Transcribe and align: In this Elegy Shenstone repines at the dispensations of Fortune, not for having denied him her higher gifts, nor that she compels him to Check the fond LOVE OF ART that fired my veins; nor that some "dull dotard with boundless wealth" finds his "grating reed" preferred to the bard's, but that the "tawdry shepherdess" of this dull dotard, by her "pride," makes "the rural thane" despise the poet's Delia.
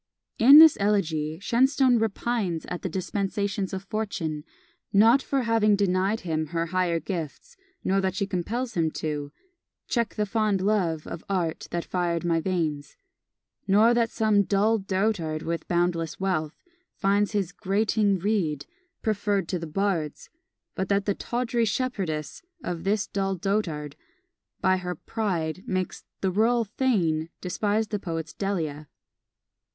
In 0.39 0.57
this 0.57 0.77
Elegy 0.79 1.37
Shenstone 1.39 1.99
repines 1.99 2.65
at 2.69 2.81
the 2.81 2.89
dispensations 2.89 3.71
of 3.71 3.83
Fortune, 3.83 4.43
not 4.91 5.21
for 5.21 5.43
having 5.43 5.75
denied 5.75 6.21
him 6.21 6.47
her 6.47 6.65
higher 6.73 6.99
gifts, 6.99 7.55
nor 7.83 8.01
that 8.01 8.15
she 8.15 8.25
compels 8.25 8.73
him 8.73 8.89
to 8.93 9.31
Check 9.87 10.15
the 10.15 10.25
fond 10.25 10.59
LOVE 10.59 11.05
OF 11.05 11.23
ART 11.29 11.67
that 11.69 11.85
fired 11.85 12.25
my 12.25 12.39
veins; 12.39 12.97
nor 13.67 13.93
that 13.93 14.09
some 14.09 14.41
"dull 14.41 14.79
dotard 14.79 15.43
with 15.43 15.67
boundless 15.67 16.19
wealth" 16.19 16.59
finds 16.95 17.33
his 17.33 17.51
"grating 17.51 18.17
reed" 18.17 18.65
preferred 19.03 19.47
to 19.49 19.59
the 19.59 19.67
bard's, 19.67 20.31
but 20.73 20.89
that 20.89 21.05
the 21.05 21.13
"tawdry 21.13 21.63
shepherdess" 21.63 22.41
of 22.63 22.85
this 22.85 23.05
dull 23.05 23.35
dotard, 23.35 23.95
by 24.61 24.77
her 24.77 24.95
"pride," 24.95 25.63
makes 25.67 26.05
"the 26.21 26.31
rural 26.31 26.63
thane" 26.63 27.29
despise 27.39 27.89
the 27.89 27.99
poet's 27.99 28.33
Delia. 28.33 28.87